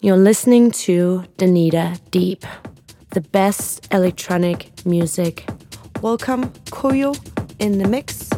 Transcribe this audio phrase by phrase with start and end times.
[0.00, 2.44] You're listening to Danita Deep,
[3.10, 5.44] the best electronic music.
[6.00, 7.18] Welcome, Koyo,
[7.58, 8.30] in the mix.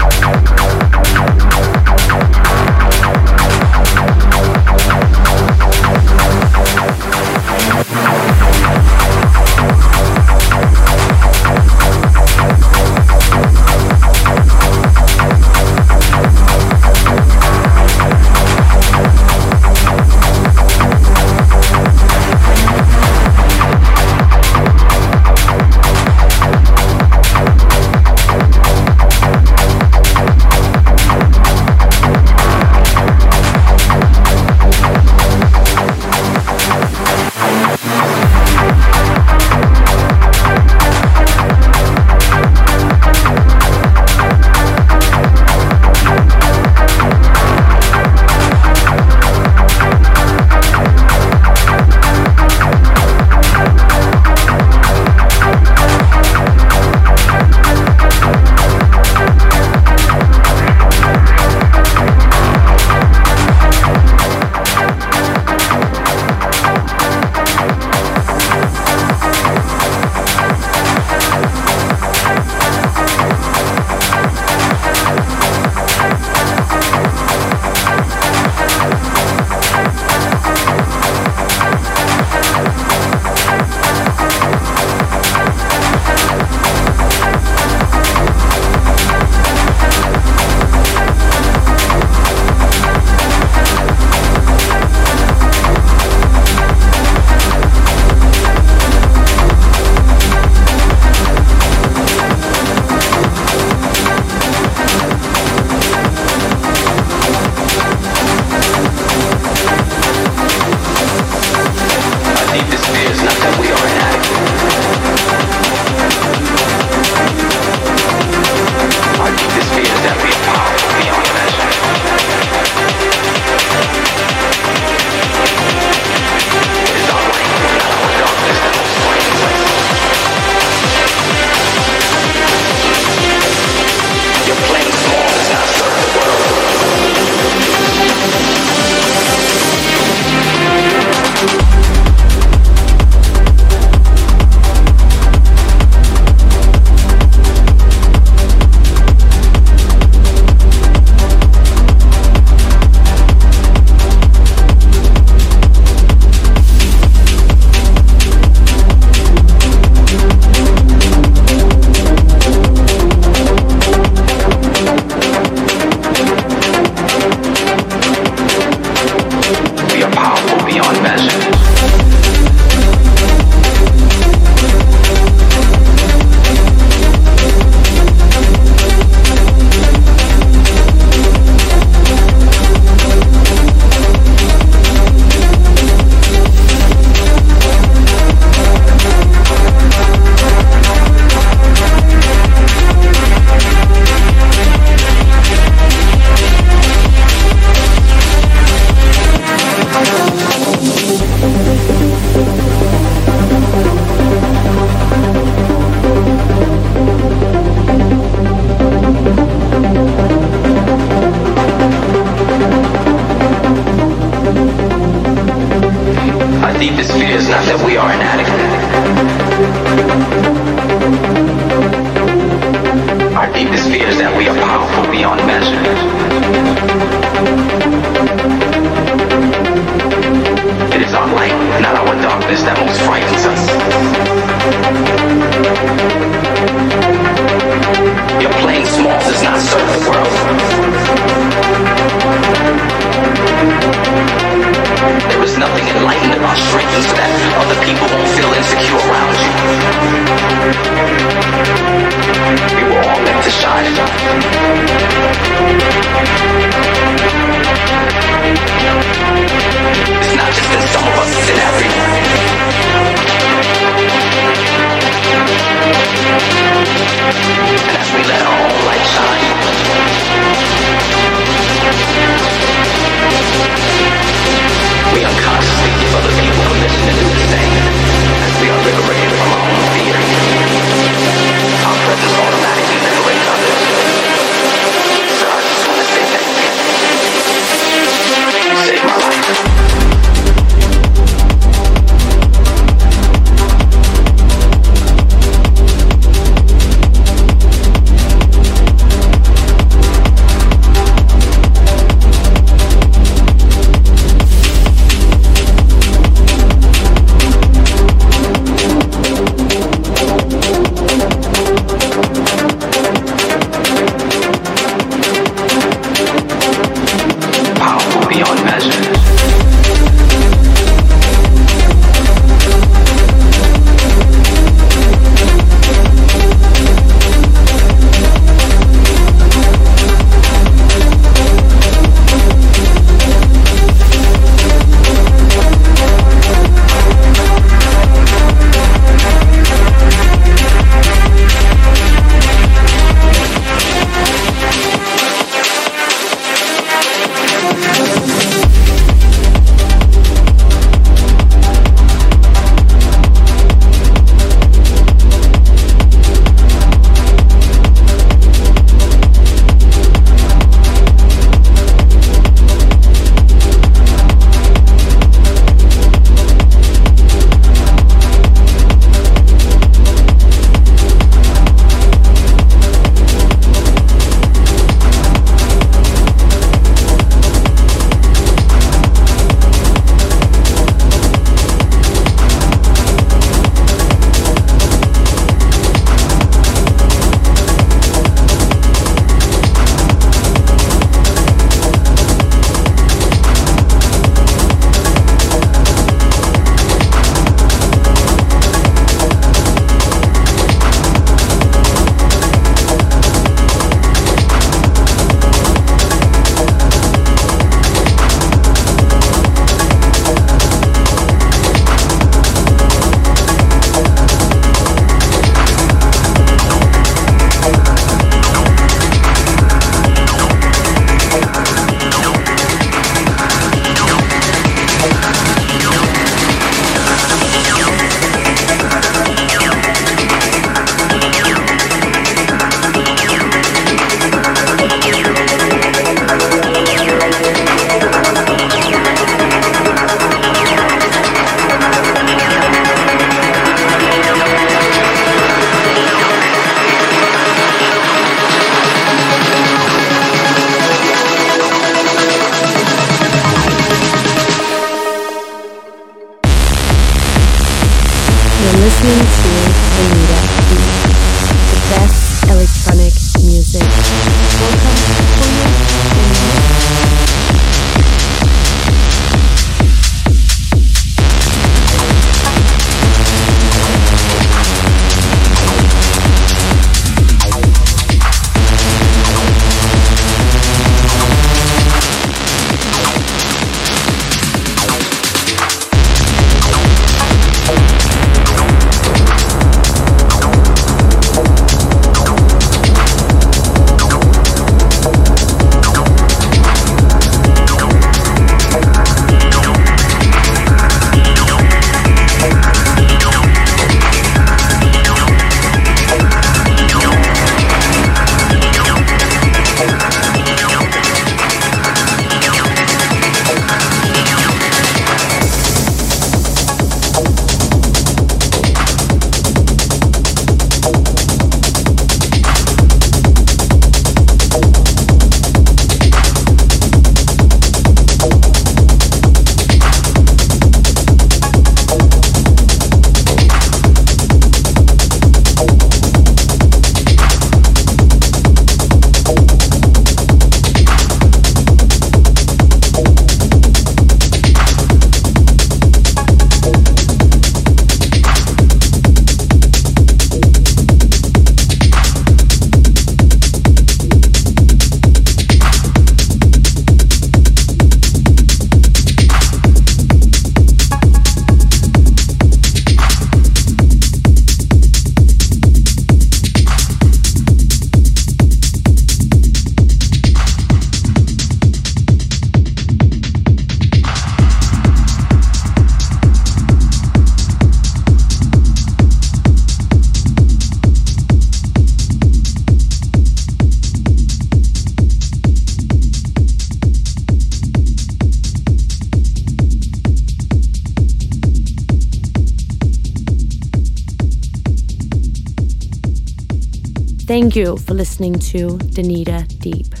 [597.51, 600.00] Thank you for listening to Danita Deep.